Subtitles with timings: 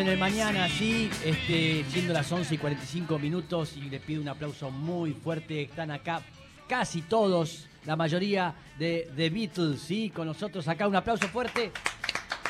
[0.00, 4.30] En el mañana, sí, este, siendo las 11 y 45 minutos, y le pido un
[4.30, 5.60] aplauso muy fuerte.
[5.60, 6.22] Están acá
[6.66, 10.88] casi todos, la mayoría de The Beatles, sí, con nosotros acá.
[10.88, 11.70] Un aplauso fuerte.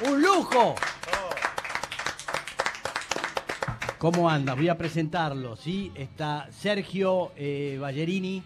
[0.09, 0.77] ¡Un lujo!
[3.99, 4.55] ¿Cómo andas?
[4.55, 5.91] Voy a presentarlo, ¿sí?
[5.97, 8.45] Está Sergio eh, Ballerini,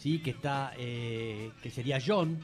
[0.00, 0.20] ¿sí?
[0.20, 2.40] Que está, eh, que sería John,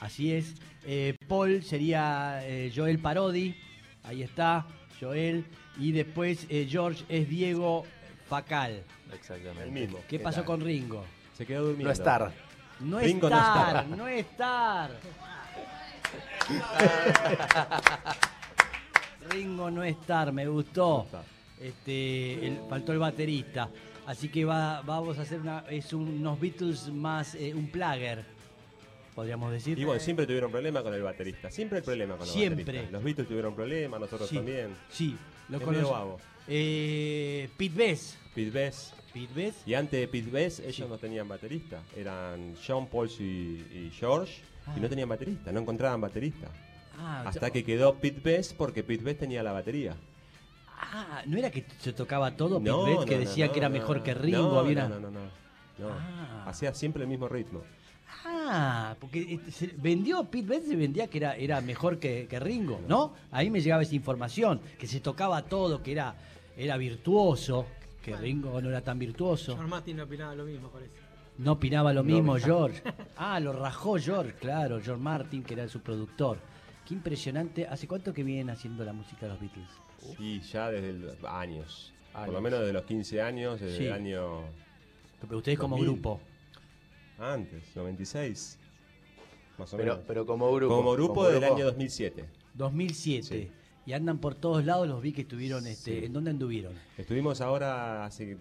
[0.00, 0.54] así es.
[0.86, 3.54] Eh, Paul sería eh, Joel Parodi,
[4.02, 4.66] ahí está,
[5.00, 5.44] Joel.
[5.78, 7.84] Y después eh, George es Diego
[8.28, 8.82] Facal.
[9.12, 9.64] Exactamente.
[9.64, 9.98] El mismo.
[10.08, 11.04] ¿Qué pasó con Ringo?
[11.36, 11.84] Se quedó durmiendo.
[11.88, 12.32] No estar.
[12.80, 13.86] No Ringo no estar, estar.
[13.88, 14.90] no estar.
[19.30, 21.06] Ringo no estar, me gustó.
[21.60, 23.68] Este, el- faltó el baterista.
[24.06, 28.24] Así que va, vamos a hacer una, es un- unos Beatles más eh, un plagger,
[29.20, 29.78] podríamos decir.
[29.78, 31.50] Y bueno, siempre tuvieron problema con el baterista.
[31.50, 32.64] Siempre hay problema con los Siempre.
[32.64, 32.92] bateristas.
[32.92, 34.74] Los Beatles tuvieron problemas, nosotros Sí, también.
[34.88, 35.16] Sí,
[35.48, 36.18] lo conozco.
[36.48, 38.16] Eh, Pete Best.
[38.34, 38.94] Pete Best.
[39.12, 39.68] Pete Best.
[39.68, 40.84] Y antes de Pete Best, ellos Sí.
[40.88, 41.82] no tenían baterista.
[41.96, 44.40] Eran John, Paul y, y George.
[44.66, 44.74] Ah.
[44.76, 46.48] Y no tenían baterista, no encontraban baterista.
[46.98, 49.96] Ah, Hasta que quedó Pete Best porque Pete Best tenía la batería.
[50.78, 53.68] ah, ¿no era que se tocaba todo Pete No, Best, que no, decía que era
[53.68, 54.14] mejor que.
[54.14, 54.62] Ringo?
[54.62, 55.10] No, no, no.
[55.10, 55.88] No.
[55.90, 56.44] Ah.
[56.46, 57.62] Hacía siempre el mismo ritmo.
[58.24, 62.38] Ah, porque este, se vendió, Pete Best se vendía que era, era mejor que, que
[62.40, 63.14] Ringo, ¿no?
[63.30, 66.14] Ahí me llegaba esa información, que se tocaba todo, que era,
[66.56, 67.66] era virtuoso,
[68.02, 69.52] que Ringo no era tan virtuoso.
[69.54, 70.92] George Martin no opinaba lo mismo, parece.
[71.38, 72.44] No opinaba lo mismo No.
[72.44, 72.82] George.
[73.16, 76.38] Ah, lo rajó George, claro, George Martin, que era su productor.
[76.86, 77.66] Qué impresionante.
[77.66, 79.68] ¿Hace cuánto que vienen haciendo la música de los Beatles?
[80.18, 81.92] Y ya desde años.
[82.12, 83.84] Por lo menos desde los 15 años, desde Sí.
[83.86, 84.40] el año
[85.20, 85.92] Pero ustedes como 2000.
[85.94, 86.20] grupo.
[87.20, 88.58] Antes, 96.
[89.58, 90.04] Más o Pero, menos.
[90.08, 90.74] pero como grupo.
[90.76, 92.24] como grupo del año 2007.
[92.54, 93.22] 2007.
[93.26, 93.50] Sí.
[93.86, 96.06] Y andan por todos lados, los vi que estuvieron, este, Sí.
[96.06, 96.72] ¿en dónde anduvieron?
[96.96, 98.36] Estuvimos ahora, hace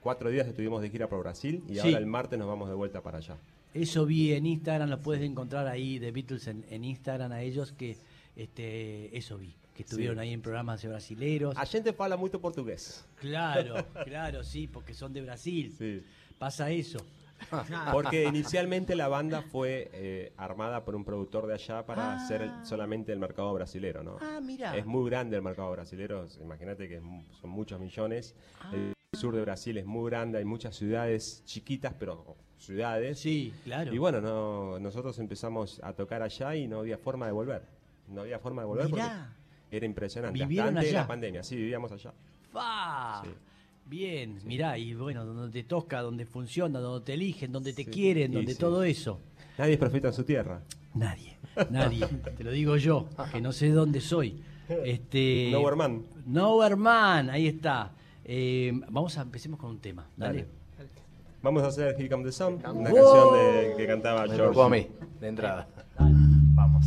[0.00, 1.80] cuatro días estuvimos de gira por Brasil y Sí.
[1.80, 3.36] ahora el martes nos vamos de vuelta para allá.
[3.72, 7.72] Eso vi en Instagram, lo puedes encontrar ahí de Beatles en, en Instagram a ellos
[7.72, 7.96] que
[8.36, 10.20] este eso vi, que estuvieron Sí.
[10.22, 11.56] ahí en programas de brasileros.
[11.56, 13.04] A gente fala mucho portugués.
[13.16, 13.74] Claro,
[14.04, 15.74] claro, sí, porque son de Brasil.
[15.76, 16.02] Sí.
[16.38, 16.98] Pasa eso.
[17.92, 22.16] Porque inicialmente la banda fue eh, armada por un productor de allá para Ah.
[22.16, 24.16] hacer el- solamente el mercado brasilero, ¿no?
[24.20, 24.76] Ah, mira.
[24.76, 27.00] Es muy grande el mercado brasilero, imagínate que
[27.40, 28.34] son muchos millones.
[28.72, 33.18] El sur de Brasil es muy grande, hay muchas ciudades chiquitas, pero ciudades.
[33.20, 33.92] Sí, claro.
[33.94, 37.62] Y bueno, no, nosotros empezamos a tocar allá y no había forma de volver.
[38.08, 39.32] No había forma de volver Mirá.
[39.62, 40.38] porque era impresionante.
[40.38, 41.00] Hasta ¿Vivieron antes de allá?
[41.00, 42.12] la pandemia, sí, vivíamos allá.
[42.52, 43.22] ¡Fa!
[43.24, 43.30] Sí.
[43.86, 47.90] Bien, mirá, y bueno, donde te toca, donde funciona, donde te eligen, donde te Sí.
[47.90, 48.58] quieren, donde sí.
[48.58, 49.20] todo eso.
[49.58, 50.62] Nadie es profeta en su tierra.
[50.94, 51.36] Nadie,
[51.70, 52.06] nadie.
[52.36, 54.42] te lo digo yo, que no sé dónde soy.
[54.84, 56.02] Este, Nowhere Man.
[56.26, 57.92] Nowhere Man, ahí está.
[58.24, 60.08] Eh, vamos a empecemos con un tema.
[60.16, 60.46] Dale.
[60.78, 60.90] Dale.
[61.42, 64.60] Vamos a hacer Here Come the Sun, una canción de- que cantaba Me George.
[64.62, 64.86] a mí,
[65.20, 65.68] de entrada.
[65.98, 66.86] Vamos.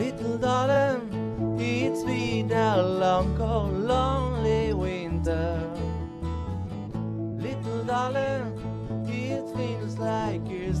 [0.00, 5.60] Little darling, it's been a long, cold, lonely winter.
[7.36, 8.56] Little darling,
[9.06, 10.78] it feels like years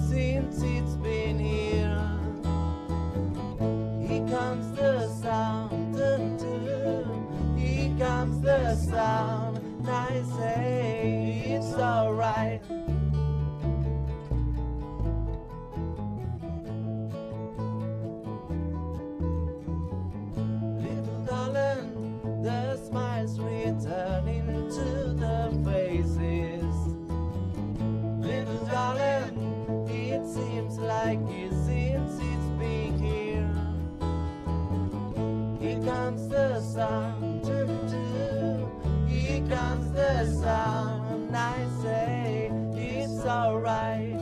[43.40, 44.19] alright.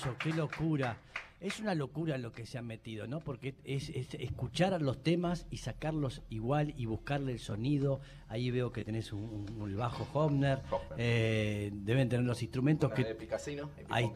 [0.00, 0.96] Hermoso, qué locura.
[1.40, 3.20] Es una locura lo que se han metido, ¿no?
[3.20, 8.02] Porque es, es escuchar los temas y sacarlos igual y buscarle el sonido.
[8.28, 10.60] Ahí veo que tenés un, un- un bajo Hofner.
[10.98, 13.02] Eh, deben tener los instrumentos que...
[13.02, 14.10] Epicasino, Hay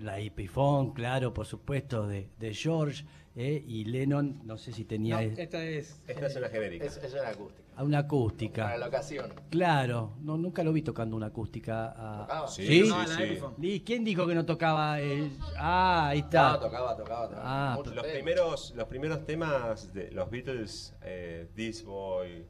[0.00, 3.04] la Epiphone, claro, por supuesto, de, de George.
[3.36, 6.00] eh, y Lennon, no sé si tenía No, esta es.
[6.08, 6.86] Esta es una genérica.
[6.86, 7.62] Es, es una acústica.
[7.82, 8.64] A una acústica.
[8.64, 9.32] Para la ocasión.
[9.50, 11.92] Claro, no, nunca lo vi tocando una acústica.
[11.96, 12.48] a- ¿Tocaba?
[12.48, 12.82] Sí, ¿Sí?
[12.84, 13.22] sí, No, la sí.
[13.24, 13.54] Epiphone.
[13.60, 15.00] ¿Y quién dijo que no tocaba?
[15.00, 16.52] el- Ah, ahí está.
[16.52, 17.42] No, tocaba, tocaba, tocaba.
[17.74, 22.46] Ah, Los primeros, los primeros temas de los Beatles, eh, This Boy,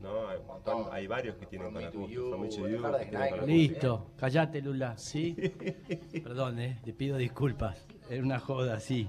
[0.00, 0.28] ¿no?
[0.28, 0.86] Hay, montón.
[0.90, 3.44] hay varios que tienen con acústica.
[3.46, 5.34] Listo, callate Lula, ¿sí?
[6.24, 9.08] Perdón, eh, te pido disculpas, era una joda, sí.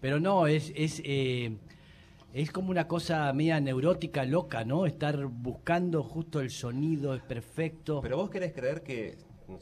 [0.00, 1.56] Pero no, es, es, eh,
[2.32, 4.86] es como una cosa media neurótica, loca, ¿no?
[4.86, 8.00] Estar buscando justo el sonido es perfecto.
[8.00, 9.18] Pero vos querés creer que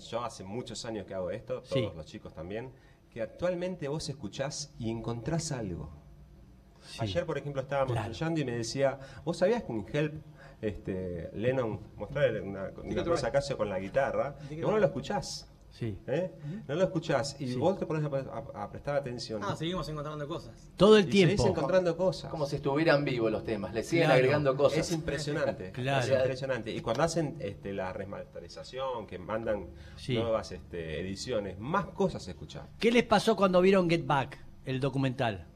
[0.09, 1.89] yo hace muchos años que hago esto, todos Sí.
[1.97, 2.71] los chicos también,
[3.11, 5.91] que actualmente vos escuchás y encontrás algo.
[6.83, 6.99] Sí.
[7.03, 8.39] Ayer, por ejemplo, estábamos Claro.
[8.39, 10.23] y me decía, ¿vos sabías que en Help,
[10.63, 15.50] este, Lennon, mostrarle una, una cosa acaso con la guitarra, y vos no lo escuchás?
[15.71, 15.97] Sí.
[16.09, 16.33] ¿eh?
[16.69, 17.55] No lo escuchás y Sí.
[17.57, 18.17] vos te pones a,
[18.59, 19.41] a- a prestar atención.
[19.45, 20.71] Ah, seguimos encontrando cosas.
[20.77, 21.47] Todo el y seguís tiempo.
[21.49, 22.31] encontrando cosas.
[22.31, 23.73] Como si estuvieran vivos los temas.
[23.73, 24.19] Le siguen Claro.
[24.19, 24.79] agregando cosas.
[24.81, 26.05] Es impresionante, Claro.
[26.05, 26.71] es impresionante.
[26.75, 30.15] Y cuando hacen este, la remasterización, que mandan Sí.
[30.17, 32.69] nuevas este, ediciones, más cosas escuchar.
[32.79, 35.47] ¿Qué les pasó cuando vieron Get Back, el documental?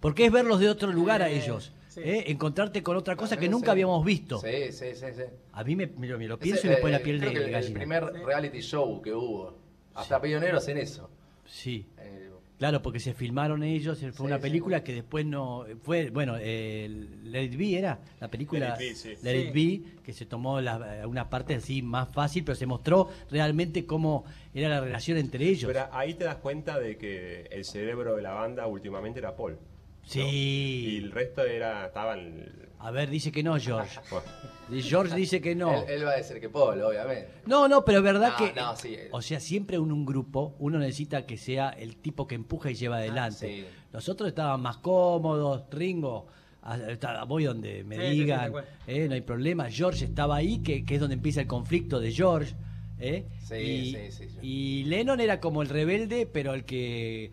[0.00, 1.72] Porque es verlos de otro lugar a Eh, ellos.
[1.90, 2.00] Sí.
[2.02, 2.24] ¿eh?
[2.30, 3.50] Encontrarte con otra cosa que Sí.
[3.50, 4.38] nunca habíamos visto.
[4.40, 5.06] Sí, sí, sí.
[5.14, 5.22] sí.
[5.52, 7.20] A mí me, me lo, me lo Ese, pienso y me pone eh, la piel
[7.20, 9.58] de, creo que de el, primer reality show que hubo.
[9.94, 11.10] Hasta pioneros en eso.
[11.44, 11.84] Sí.
[11.98, 12.28] Eh,
[12.58, 14.42] Claro, porque se filmaron ellos, fue Sí, una sí.
[14.42, 16.90] película que después no fue, bueno, eh,
[17.24, 19.14] Let It Be era la película Let It Be, sí.
[19.22, 23.08] Let It Be, que se tomó la- una parte así más fácil, pero se mostró
[23.30, 25.72] realmente cómo era la relación entre ellos.
[25.72, 29.56] Pero ahí te das cuenta de que el cerebro de la banda últimamente era Paul.
[30.02, 30.08] ¿No?
[30.22, 30.96] Y sí.
[31.04, 32.68] el resto era, estaban...
[32.78, 33.98] A ver, dice que no, George.
[34.82, 35.82] George dice que no.
[35.82, 37.28] él, él va a decir que Paul, obviamente.
[37.46, 38.58] No, no, pero es verdad No, que.
[38.58, 38.96] no, sí.
[39.10, 42.74] O sea, siempre en un grupo uno necesita que sea el tipo que empuja y
[42.74, 43.46] lleva adelante.
[43.46, 43.66] sí.
[43.92, 46.28] Nosotros estaban más cómodos, Ringo.
[46.62, 48.64] a- a- Voy donde me Sí, sí, sí, digan, tal cual.
[48.86, 49.68] eh, no hay problema.
[49.70, 52.54] George estaba ahí, que, que es donde empieza el conflicto de George.
[52.98, 54.38] eh, Sí, y, sí, sí, sí.
[54.42, 57.32] y Lennon era como el rebelde, pero el que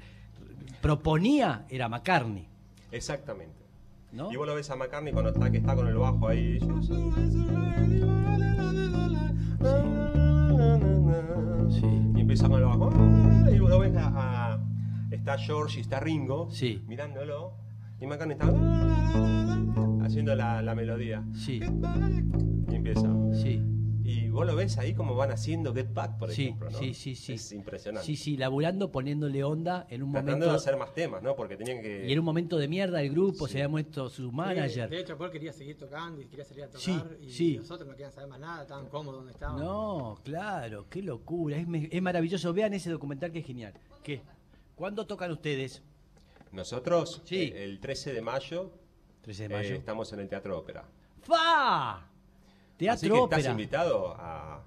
[0.81, 2.47] proponía era McCartney.
[2.91, 3.55] Exactamente.
[4.11, 4.31] ¿no?
[4.31, 6.59] Y vos lo ves a McCartney cuando está, que está con el bajo ahí.
[11.69, 11.85] Sí.
[12.15, 12.91] Y empieza con el bajo.
[13.53, 14.59] Y vos lo ves a, a-
[15.11, 16.83] Está George y está Ringo Sí.
[16.87, 17.53] mirándolo.
[17.99, 18.47] Y McCartney está
[20.05, 21.23] haciendo la, la melodía.
[21.33, 21.59] Sí,
[22.69, 23.07] Y empieza.
[23.33, 23.61] sí.
[24.09, 26.77] Y vos lo ves ahí como van haciendo Get Back, por Sí, ejemplo, ¿no?
[26.79, 27.33] sí, sí, sí.
[27.33, 28.05] Es impresionante.
[28.05, 30.51] Sí, sí, laburando, poniéndole onda en un Tratando momento.
[30.51, 31.35] de hacer más temas, ¿no?
[31.35, 32.07] Porque tenían que...
[32.07, 34.87] Y era un momento de mierda el grupo, se había muerto su manager.
[34.89, 36.81] Sí, de hecho, Paul quería seguir tocando y quería salir a tocar.
[36.81, 37.57] Sí, y sí.
[37.57, 39.59] nosotros no querían saber más nada, estaban cómodos donde estaban.
[39.59, 42.53] No, claro, qué locura, es, es maravilloso.
[42.53, 43.73] Vean ese documental que es genial.
[44.03, 44.21] ¿Qué?
[44.75, 45.83] ¿Cuándo tocan ustedes?
[46.53, 47.51] Nosotros, Sí.
[47.53, 48.71] eh, el 13 de mayo,
[49.21, 49.75] 13 de eh, mayo.
[49.75, 50.85] estamos en el Teatro Ópera.
[51.21, 52.07] ¡Fa!
[52.77, 53.51] Teatro Así que estás ópera.
[53.51, 54.63] invitado a...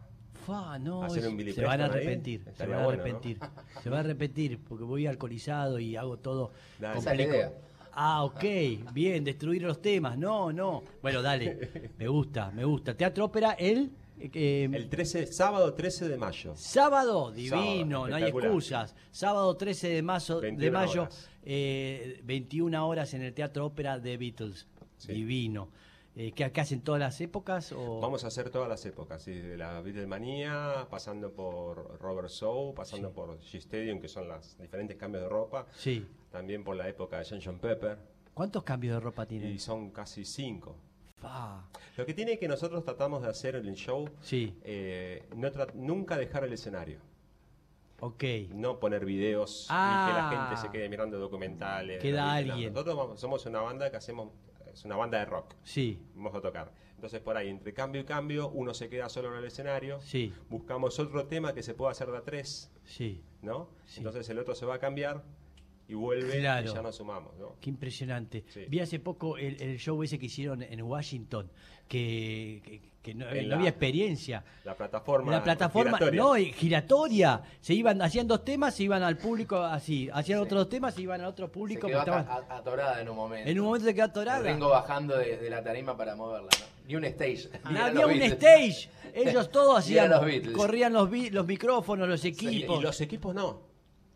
[0.80, 2.88] No, Hacer un Billy se van a arrepentir, se van a bueno, ¿no?
[3.02, 3.38] arrepentir.
[3.82, 6.50] Se va a arrepentir porque voy alcoholizado y hago todo.
[6.80, 7.30] Complico.
[7.30, 7.52] idea.
[7.92, 8.42] Ah, ok,
[8.92, 10.18] bien, destruir los temas.
[10.18, 10.82] No, no.
[11.02, 12.96] Bueno, dale, me gusta, me gusta.
[12.96, 16.52] Teatro ópera, el, eh, El 13, sábado 13 de mayo.
[16.56, 18.96] Sábado, divino, Sábado, no hay excusas.
[19.12, 21.30] Sábado 13 de, mayo, de 21 mayo, horas.
[21.44, 24.66] eh, 21 horas en el Teatro Ópera de Beatles.
[24.96, 25.12] Sí.
[25.12, 25.68] Divino.
[26.16, 27.72] Eh, ¿qué, qué hacen todas las épocas?
[27.72, 28.00] O...
[28.00, 29.32] Vamos a hacer todas las épocas, ¿sí?
[29.32, 33.14] de la Beatlemanía, pasando por Robert Shaw, pasando Sí.
[33.14, 36.06] por G-Stadium, que son los diferentes cambios de ropa, Sí.
[36.32, 37.98] también por la época de John Pepper,
[38.34, 39.52] ¿Cuántos cambios de ropa tienen?
[39.52, 40.76] y son casi cinco.
[41.96, 46.16] Lo que tiene que nosotros tratamos de hacer en el show, Sí, eh, no nunca
[46.16, 46.98] dejar el escenario.
[48.00, 48.24] ok.
[48.54, 50.06] No poner videos Ah.
[50.08, 52.00] y que la gente se quede mirando documentales.
[52.00, 52.72] Queda No, alguien.
[52.72, 54.30] Nosotros somos una banda que hacemos,
[54.72, 55.54] es una banda de rock.
[55.62, 56.72] Sí, Vamos a tocar.
[56.94, 60.00] Entonces por ahí, entre cambio y cambio, uno se queda solo en el escenario.
[60.02, 63.22] sí, Buscamos otro tema que se pueda hacer de a tres, sí.
[63.42, 63.70] ¿no?
[63.86, 64.00] Sí.
[64.00, 65.24] Entonces el otro se va a cambiar
[65.90, 66.70] y vuelve Claro.
[66.70, 67.56] y ya nos sumamos, ¿no?
[67.60, 68.44] Qué impresionante.
[68.48, 68.64] Sí.
[68.68, 71.50] Vi hace poco el, el show ese que hicieron en Washington,
[71.88, 74.44] que, que- que no, En no la- había experiencia.
[74.62, 75.32] La plataforma.
[75.32, 76.20] La plataforma, giratoria.
[76.22, 77.42] no, giratoria.
[77.62, 80.10] Se iban, hacían dos temas, se iban al público así.
[80.12, 81.86] Hacían otros temas, se iban a otro Se público.
[81.86, 83.48] quedó porque estaban- atorada en un momento.
[83.50, 84.42] en un momento se quedó atorada.
[84.52, 86.66] Ringo bajando de, de la tarima para moverla, ¿no?
[86.86, 87.48] Ni un stage.
[87.70, 88.90] Ni eran Había un stage.
[89.14, 91.10] Ellos todos Ni hacían, los corrían los,
[91.46, 92.78] micrófonos, los equipos.
[92.80, 93.69] y los equipos no.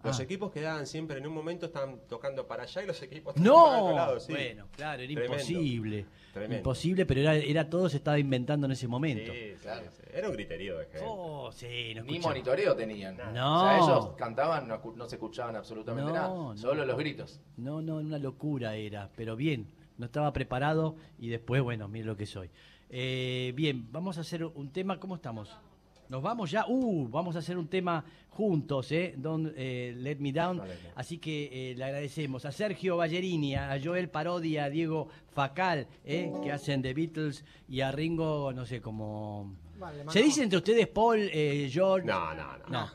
[0.04, 0.22] Los Ah.
[0.22, 3.72] equipos quedaban siempre en un momento, estaban tocando para allá y los equipos estaban para
[3.78, 4.32] otro No, lado, sí.
[4.32, 5.34] bueno, claro, era Tremendo.
[5.34, 6.06] imposible.
[6.32, 6.56] Tremendo.
[6.56, 9.32] Imposible, pero era, era todo se estaba inventando en ese momento.
[9.32, 9.86] Sí, Claro.
[9.90, 10.02] sí.
[10.12, 11.00] Era un griterío de gente.
[11.06, 13.16] Oh, sí, no Ni monitoreo tenían.
[13.32, 13.56] No.
[13.56, 16.28] O sea, ellos cantaban, no, no se escuchaban absolutamente No, nada.
[16.28, 16.56] no.
[16.56, 17.40] Solo los gritos.
[17.56, 22.16] No, no, una locura era, pero bien, no estaba preparado y después, bueno, mire lo
[22.16, 22.50] que soy.
[22.90, 25.56] Eh, bien, vamos a hacer un tema, ¿cómo estamos?
[26.08, 26.66] ¿Nos vamos ya?
[26.68, 29.14] Uh, vamos a hacer un tema juntos, ¿eh?
[29.16, 30.60] Don't eh, Let Me Down.
[30.96, 36.32] Así que eh, le agradecemos a Sergio Ballerini, a Joel Parodi, a Diego Facal, ¿eh?
[36.42, 39.54] que hacen The Beatles, y a Ringo, no sé, como...
[39.78, 42.06] Vale, le ¿Se dice entre ustedes Paul, eh, George?
[42.06, 42.68] No, no, no.
[42.68, 42.90] No.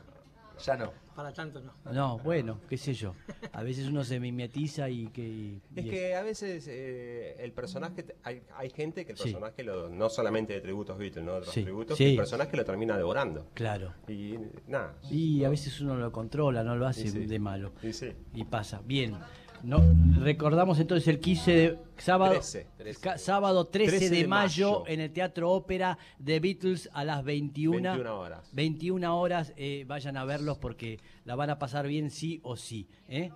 [0.63, 0.91] Ya no.
[1.19, 1.73] Para tanto no.
[1.91, 3.13] No, bueno, qué sé yo.
[3.51, 5.27] A veces uno se mimetiza y que...
[5.27, 9.23] y Es que a veces eh, el personaje, te- hay, hay gente que el Sí.
[9.25, 12.05] personaje, lo, no solamente de tributos Beatles, no de otros Sí, tributos, sí.
[12.05, 13.47] que el personaje lo termina devorando.
[13.53, 13.93] Claro.
[14.07, 14.35] Y
[14.67, 14.95] nada.
[15.11, 17.73] Y a veces uno lo controla, no lo hace de malo.
[17.83, 18.13] Y sí.
[18.33, 18.81] Y pasa.
[18.85, 19.17] Bien.
[19.63, 19.81] No,
[20.21, 22.33] recordamos entonces el 15 de sábado,
[22.77, 22.99] 13.
[23.01, 24.83] ca- sábado 13, 13 de, de mayo, mayo.
[24.87, 28.49] en el Teatro Ópera de Beatles a las 21, 21 horas.
[28.53, 32.87] 21 horas, eh, vayan a verlos porque la van a pasar bien sí o sí.
[33.07, 33.31] ¿eh?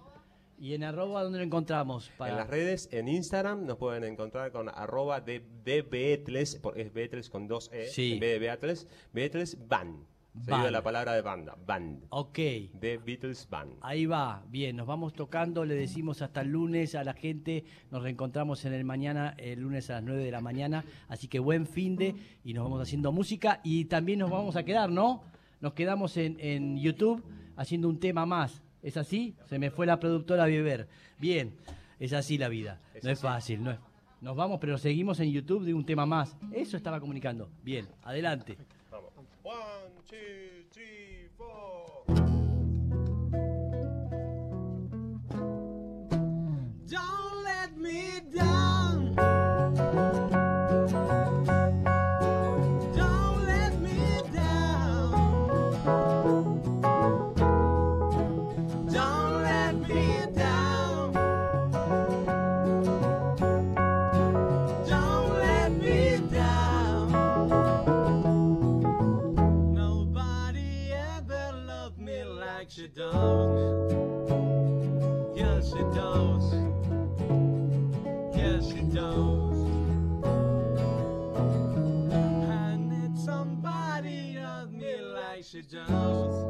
[0.60, 2.10] Y en arroba, ¿dónde lo encontramos?
[2.20, 6.94] En las redes, en Instagram, nos pueden encontrar con arroba de, de Beatles, porque es
[6.94, 8.13] Beatles con dos E, Sí.
[8.13, 10.06] en vez de Beatles, Beatles Band.
[10.34, 10.66] Seguido Band.
[10.66, 12.06] de la palabra de banda, Band.
[12.10, 12.38] Ok.
[12.38, 13.74] De Beatles Band.
[13.82, 18.02] Ahí va, bien, nos vamos tocando, le decimos hasta el lunes a la gente, nos
[18.02, 21.68] reencontramos en el mañana, el lunes a las 9 de la mañana, así que buen
[21.68, 25.24] fin de y nos vamos haciendo música y también nos vamos a quedar, ¿no?
[25.62, 27.24] Nos quedamos en, en YouTube
[27.56, 29.36] haciendo un tema más, ¿es así?
[29.46, 30.88] Se me fue la productora a beber.
[31.20, 31.56] Bien,
[32.00, 33.78] es así la vida, no es fácil, no es...
[34.20, 36.38] Nos vamos, pero seguimos en YouTube de un tema más.
[36.54, 37.50] Eso estaba comunicando.
[37.62, 38.58] Bien, adelante.
[38.90, 39.12] Vamos.
[40.13, 40.42] Two.
[75.35, 76.53] Yes, it does.
[78.35, 79.53] Yes, it does.
[83.25, 84.38] Somebody
[84.71, 86.42] me like she does.